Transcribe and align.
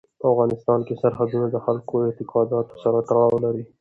په 0.19 0.25
افغانستان 0.33 0.79
کې 0.87 0.93
سرحدونه 1.01 1.47
د 1.51 1.57
خلکو 1.65 1.93
د 1.99 2.03
اعتقاداتو 2.07 2.75
سره 2.83 2.97
تړاو 3.09 3.41
لري. 3.45 3.63